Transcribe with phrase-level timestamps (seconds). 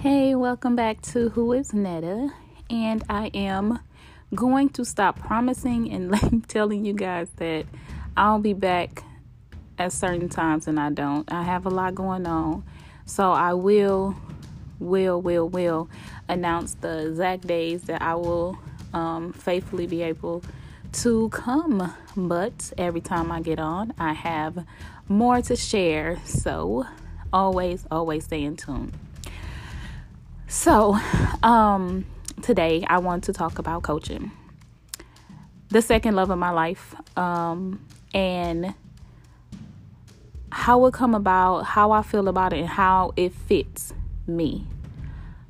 [0.00, 2.30] Hey, welcome back to Who is Netta?
[2.70, 3.80] And I am
[4.34, 7.66] going to stop promising and telling you guys that
[8.16, 9.04] I'll be back
[9.78, 11.30] at certain times and I don't.
[11.30, 12.64] I have a lot going on.
[13.04, 14.16] So I will,
[14.78, 15.90] will, will, will
[16.30, 18.58] announce the exact days that I will
[18.94, 20.42] um, faithfully be able
[20.92, 21.92] to come.
[22.16, 24.64] But every time I get on, I have
[25.08, 26.22] more to share.
[26.24, 26.86] So
[27.34, 28.94] always, always stay in tune.
[30.50, 30.98] So,
[31.44, 32.04] um,
[32.42, 34.32] today I want to talk about coaching,
[35.68, 38.74] the second love of my life, um, and
[40.50, 43.94] how it come about, how I feel about it, and how it fits
[44.26, 44.66] me.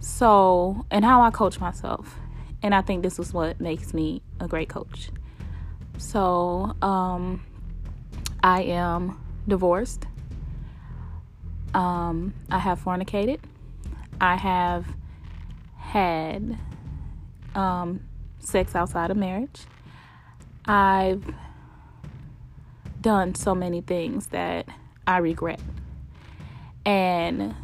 [0.00, 2.18] So, and how I coach myself,
[2.62, 5.08] and I think this is what makes me a great coach.
[5.96, 7.42] So, um,
[8.44, 9.18] I am
[9.48, 10.04] divorced.
[11.72, 13.40] Um, I have fornicated.
[14.22, 14.86] I have
[15.78, 16.56] had
[17.56, 18.04] um,
[18.38, 19.62] sex outside of marriage.
[20.64, 21.24] I've
[23.00, 24.66] done so many things that
[25.08, 25.58] I regret.
[26.86, 27.56] And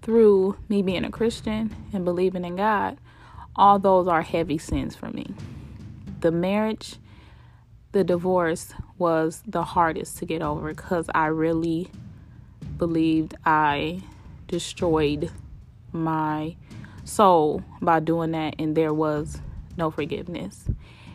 [0.00, 2.98] through me being a Christian and believing in God,
[3.56, 5.34] all those are heavy sins for me.
[6.20, 6.94] The marriage,
[7.90, 11.90] the divorce was the hardest to get over because I really
[12.76, 14.02] believed I
[14.46, 15.32] destroyed
[15.92, 16.56] my
[17.04, 19.40] soul by doing that, and there was
[19.76, 20.64] no forgiveness.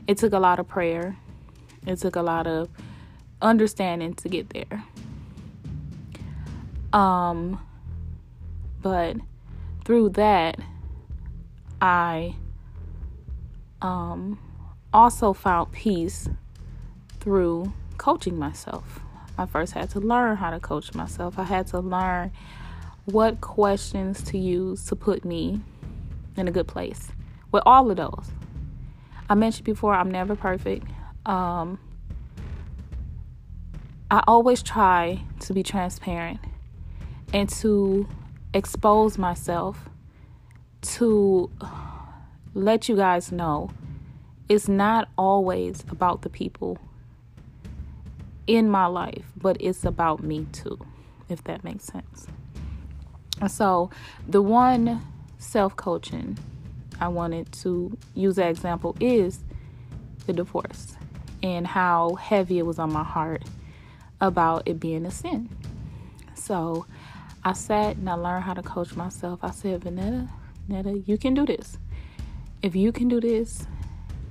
[0.08, 1.18] It took a lot of prayer,
[1.86, 2.70] it took a lot of
[3.42, 4.84] understanding to get there.
[6.94, 7.60] Um,
[8.82, 9.18] but
[9.84, 10.60] through that,
[11.82, 12.36] I
[13.82, 14.40] um,
[14.94, 16.30] also found peace
[17.20, 19.00] through coaching myself.
[19.38, 21.40] I first had to learn how to coach myself.
[21.40, 22.32] I had to learn
[23.06, 25.62] what questions to use to put me
[26.38, 27.10] in a good place
[27.52, 28.32] with all of those.
[29.30, 30.86] I mentioned before, I'm never perfect.
[31.26, 31.80] Um,
[34.10, 36.39] I always try to be transparent
[37.33, 38.08] and to
[38.54, 39.89] expose myself
[40.82, 41.50] to
[42.54, 43.72] let you guys know
[44.50, 46.77] it's not always about the people
[48.45, 50.77] in my life, but it's about me too,
[51.30, 52.27] if that makes sense.
[53.48, 53.89] So,
[54.27, 55.02] the one
[55.38, 56.38] self coaching
[56.99, 59.39] I wanted to use that example is
[60.26, 60.95] the divorce
[61.42, 63.44] and how heavy it was on my heart
[64.21, 65.49] about it being a sin.
[66.36, 66.86] So,
[67.44, 69.39] I sat and I learned how to coach myself.
[69.44, 70.30] I said, Vanetta,
[70.70, 71.77] Netta, you can do this.
[72.61, 73.67] If you can do this,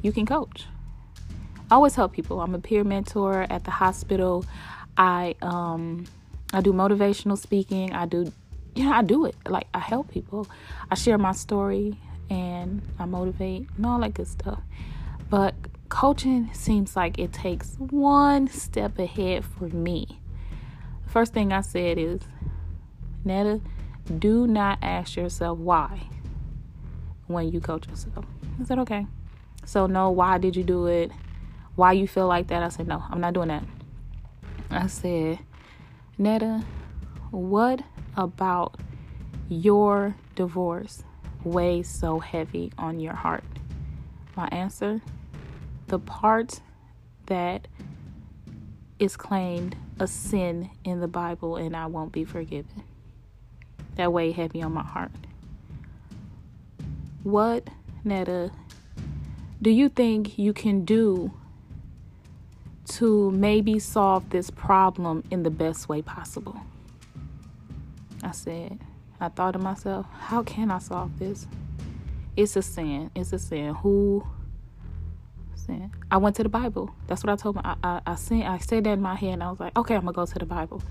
[0.00, 0.66] you can coach.
[1.70, 2.40] I always help people.
[2.40, 4.44] I'm a peer mentor at the hospital.
[4.96, 6.06] I um
[6.52, 7.92] I do motivational speaking.
[7.92, 8.32] I do
[8.74, 9.36] you know, I do it.
[9.46, 10.46] Like I help people.
[10.90, 11.98] I share my story
[12.30, 14.60] and I motivate and all that good stuff.
[15.28, 15.54] But
[15.88, 20.20] coaching seems like it takes one step ahead for me.
[21.04, 22.20] The first thing I said is,
[23.24, 23.60] Netta,
[24.18, 26.08] do not ask yourself why
[27.26, 28.24] when you coach yourself.
[28.60, 29.06] I said, okay.
[29.64, 31.12] So, no, why did you do it?
[31.76, 32.62] Why you feel like that?
[32.62, 33.64] I said, no, I'm not doing that.
[34.70, 35.38] I said,
[36.18, 36.64] Netta,
[37.30, 37.82] what
[38.16, 38.76] about
[39.48, 41.04] your divorce
[41.44, 43.44] weighs so heavy on your heart?
[44.36, 45.00] My answer
[45.92, 46.60] the part
[47.26, 47.68] that
[48.98, 52.82] is claimed a sin in the Bible and I won't be forgiven.
[53.96, 55.12] That weighed heavy on my heart.
[57.24, 57.68] What,
[58.04, 58.52] Netta,
[59.60, 61.30] do you think you can do
[62.88, 66.58] to maybe solve this problem in the best way possible?
[68.22, 68.78] I said,
[69.20, 71.46] I thought to myself, how can I solve this?
[72.36, 73.10] It's a sin.
[73.14, 73.74] It's a sin.
[73.74, 74.26] Who
[75.54, 75.92] sin?
[76.10, 76.94] I went to the Bible.
[77.06, 79.34] That's what I told my I, I, I said I said that in my head
[79.34, 80.82] and I was like, okay, I'm gonna go to the Bible.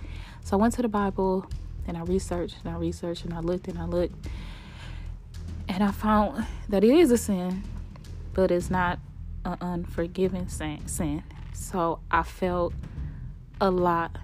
[0.43, 1.45] So I went to the Bible
[1.87, 4.27] and I researched and I researched and I looked and I looked
[5.67, 7.63] and I found that it is a sin,
[8.34, 8.99] but it's not
[9.45, 10.87] an unforgiving sin.
[10.87, 11.23] sin.
[11.53, 12.73] So I felt
[13.59, 14.17] a lot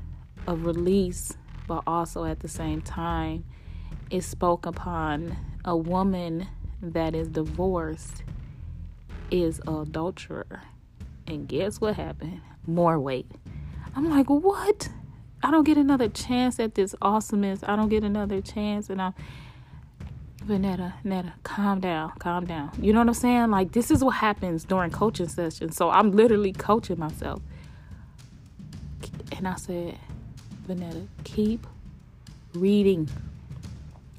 [0.45, 1.37] of release
[1.67, 3.43] but also at the same time,
[4.09, 5.35] it spoke upon
[5.65, 6.47] a woman
[6.81, 8.23] that is divorced
[9.29, 10.61] is an adulterer.
[11.27, 12.41] And guess what happened?
[12.65, 13.29] More weight.
[13.95, 14.89] I'm like, what?
[15.43, 17.63] I don't get another chance at this awesomeness.
[17.63, 18.89] I don't get another chance.
[18.89, 19.13] And I'm,
[20.45, 22.71] but Netta, Netta, calm down, calm down.
[22.81, 23.51] You know what I'm saying?
[23.51, 25.75] Like, this is what happens during coaching sessions.
[25.75, 27.41] So I'm literally coaching myself.
[29.35, 29.97] And I said,
[30.67, 31.65] Vanetta, keep
[32.53, 33.09] reading.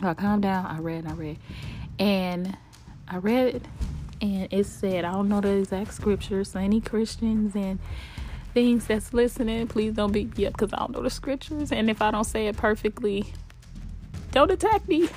[0.02, 0.66] Uh, I calmed down.
[0.66, 1.06] I read.
[1.06, 1.38] I read,
[1.98, 2.56] and
[3.06, 3.62] I read, it,
[4.20, 6.52] and it said I don't know the exact scriptures.
[6.52, 7.78] So any Christians and
[8.54, 11.72] things that's listening, please don't beat me up because I don't know the scriptures.
[11.72, 13.32] And if I don't say it perfectly,
[14.32, 15.08] don't attack me.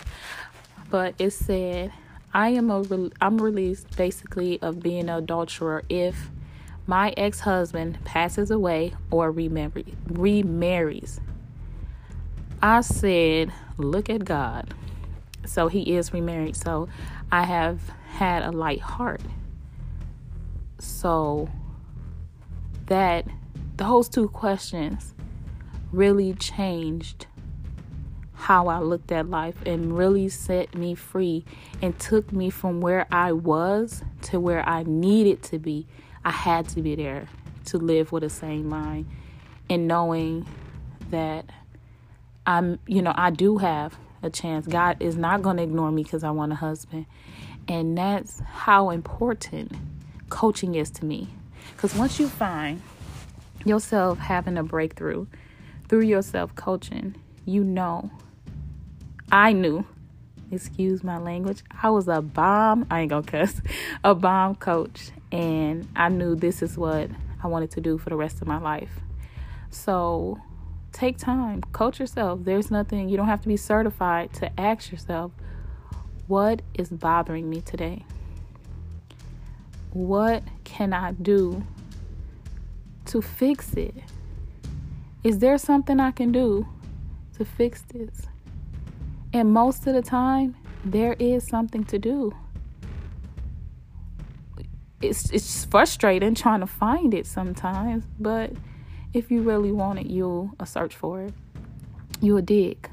[0.90, 1.94] But it said,
[2.34, 6.30] I am a re- I'm released basically of being an adulterer if
[6.92, 11.22] my ex-husband passes away or remarries.
[12.62, 14.74] I said, look at God.
[15.46, 16.58] So he is remarried.
[16.58, 16.90] So
[17.32, 17.80] I have
[18.10, 19.22] had a light heart.
[20.80, 21.50] So
[22.88, 23.26] that
[23.78, 25.14] those two questions
[25.94, 27.26] really changed
[28.34, 31.46] how I looked at life and really set me free
[31.82, 35.88] and took me from where I was to where I needed to be.
[36.24, 37.28] I had to be there
[37.66, 39.08] to live with a sane mind
[39.70, 40.48] and knowing
[41.10, 41.46] that
[42.46, 44.68] I'm, you know, I do have a chance.
[44.68, 47.06] God is not going to ignore me because I want a husband.
[47.68, 49.72] And that's how important
[50.30, 51.30] coaching is to me.
[51.76, 52.82] Because once you find
[53.66, 55.28] yourself having a breakthrough
[55.88, 57.16] through your self coaching,
[57.46, 58.12] you know,
[59.32, 59.86] I knew,
[60.52, 63.62] excuse my language, I was a bomb, I ain't gonna cuss,
[64.04, 65.12] a bomb coach.
[65.32, 67.10] And I knew this is what
[67.44, 69.00] I wanted to do for the rest of my life.
[69.70, 70.40] So
[70.92, 72.42] take time, coach yourself.
[72.44, 75.32] There's nothing, you don't have to be certified to ask yourself,
[76.28, 78.06] what is bothering me today?
[79.92, 81.64] What can I do
[83.06, 83.96] to fix it?
[85.24, 86.68] Is there something I can do
[87.38, 88.28] to fix this?
[89.34, 92.34] And most of the time, there is something to do.
[95.02, 98.52] It's it's frustrating trying to find it sometimes, but
[99.14, 101.34] if you really want it, you'll uh, search for it.
[102.22, 102.90] You'll dig.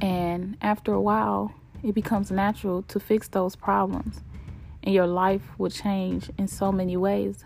[0.00, 1.52] And after a while,
[1.82, 4.20] it becomes natural to fix those problems.
[4.82, 7.44] And your life will change in so many ways.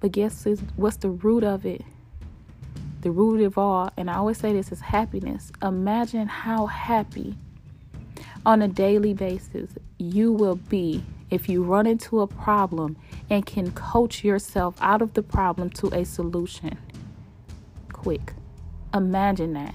[0.00, 0.46] But guess
[0.76, 1.82] what's the root of it?
[3.02, 5.52] The root of all, and I always say this is happiness.
[5.62, 7.36] Imagine how happy
[8.44, 12.96] on a daily basis you will be if you run into a problem
[13.28, 16.78] and can coach yourself out of the problem to a solution
[18.08, 18.32] quick.
[18.94, 19.74] Imagine that.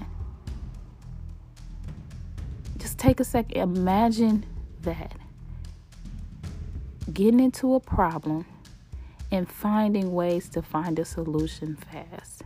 [2.78, 3.56] Just take a second.
[3.60, 4.46] Imagine
[4.82, 5.14] that.
[7.12, 8.46] Getting into a problem
[9.30, 12.42] and finding ways to find a solution fast.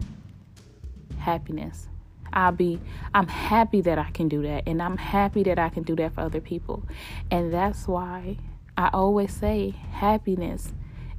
[1.19, 1.89] Happiness.
[2.33, 2.81] I'll be
[3.15, 6.15] I'm happy that I can do that and I'm happy that I can do that
[6.15, 6.83] for other people.
[7.31, 8.37] And that's why
[8.79, 10.73] I always say happiness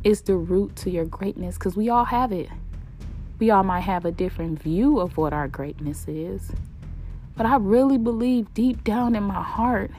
[0.06, 2.48] is the root to your greatness because we all have it.
[3.38, 6.54] We all might have a different view of what our greatness is.
[7.36, 9.92] But I really believe deep down in my heart,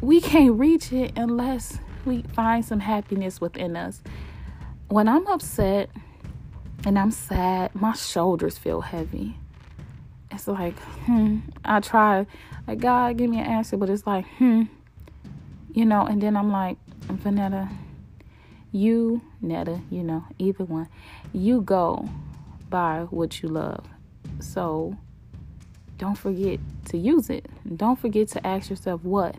[0.00, 4.02] we can't reach it unless we find some happiness within us.
[4.88, 5.90] When I'm upset
[6.84, 9.36] and I'm sad, my shoulders feel heavy.
[10.32, 10.76] It's like,
[11.06, 12.26] hmm, I try,
[12.66, 14.64] like, God, give me an answer, but it's like, hmm,
[15.72, 16.76] you know, and then I'm like,
[17.06, 17.70] Vanetta,
[18.72, 20.88] you, Netta, you know, either one,
[21.32, 22.08] you go
[22.68, 23.84] by what you love.
[24.40, 24.96] So
[25.98, 27.46] don't forget to use it.
[27.76, 29.36] Don't forget to ask yourself what,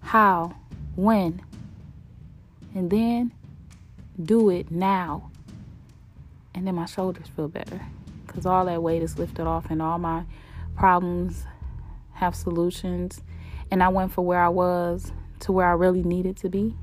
[0.00, 0.54] how,
[0.96, 1.42] when,
[2.74, 3.32] and then
[4.22, 5.30] do it now.
[6.54, 7.80] And then my shoulders feel better
[8.26, 10.24] because all that weight is lifted off and all my
[10.76, 11.44] problems
[12.14, 13.22] have solutions.
[13.70, 16.74] And I went for where I was to where I really needed to be.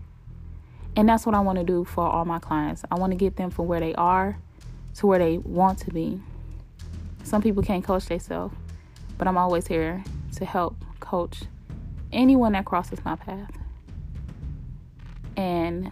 [0.95, 2.83] And that's what I want to do for all my clients.
[2.91, 4.37] I want to get them from where they are
[4.95, 6.21] to where they want to be.
[7.23, 8.55] Some people can't coach themselves,
[9.17, 10.03] but I'm always here
[10.35, 11.43] to help coach
[12.11, 13.51] anyone that crosses my path.
[15.37, 15.91] And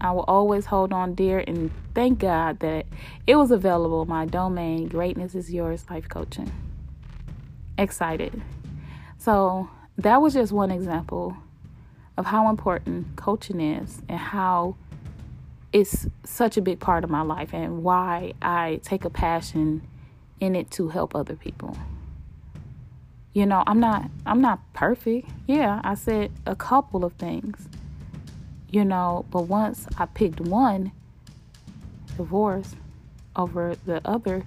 [0.00, 2.86] I will always hold on dear and thank God that
[3.26, 4.04] it was available.
[4.04, 6.52] My domain, Greatness is Yours Life Coaching.
[7.76, 8.40] Excited.
[9.18, 9.68] So
[9.98, 11.36] that was just one example
[12.16, 14.76] of how important coaching is and how
[15.72, 19.82] it's such a big part of my life and why I take a passion
[20.40, 21.76] in it to help other people.
[23.32, 25.30] You know, I'm not I'm not perfect.
[25.46, 27.68] Yeah, I said a couple of things.
[28.68, 30.92] You know, but once I picked one
[32.16, 32.74] divorce
[33.36, 34.44] over the other,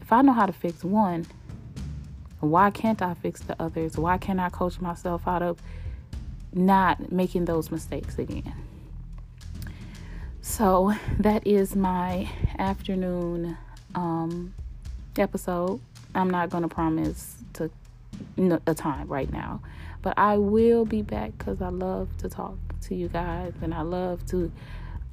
[0.00, 1.26] if I know how to fix one,
[2.40, 3.96] why can't I fix the others?
[3.96, 5.60] Why can't I coach myself out of
[6.52, 8.54] not making those mistakes again.
[10.40, 13.56] So that is my afternoon
[13.94, 14.54] um,
[15.18, 15.80] episode.
[16.14, 17.70] I'm not going to promise to
[18.66, 19.60] a time right now.
[20.02, 23.82] But I will be back because I love to talk to you guys and I
[23.82, 24.52] love to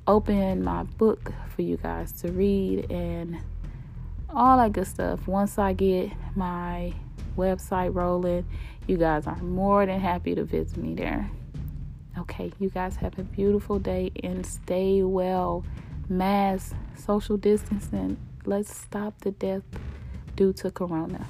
[0.05, 3.39] open my book for you guys to read and
[4.29, 5.27] all that good stuff.
[5.27, 6.93] Once I get my
[7.37, 8.45] website rolling,
[8.87, 11.29] you guys are more than happy to visit me there.
[12.17, 15.63] Okay, you guys have a beautiful day and stay well.
[16.09, 18.17] Mask, social distancing.
[18.45, 19.63] Let's stop the death
[20.35, 21.25] due to corona.